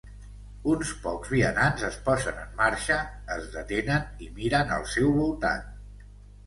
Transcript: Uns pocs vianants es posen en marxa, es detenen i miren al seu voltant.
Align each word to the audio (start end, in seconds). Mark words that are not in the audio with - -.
Uns 0.69 0.93
pocs 1.03 1.33
vianants 1.33 1.85
es 1.89 1.99
posen 2.07 2.39
en 2.45 2.57
marxa, 2.63 2.99
es 3.37 3.47
detenen 3.59 4.27
i 4.29 4.33
miren 4.41 4.77
al 4.79 4.93
seu 4.97 5.15
voltant. 5.23 5.71